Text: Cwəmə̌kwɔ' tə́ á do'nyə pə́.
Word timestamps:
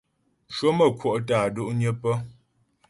Cwəmə̌kwɔ' 0.55 1.15
tə́ 1.27 1.37
á 1.45 1.47
do'nyə 1.55 1.91
pə́. 2.01 2.15